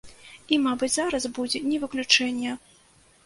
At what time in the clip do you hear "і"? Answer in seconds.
0.55-0.57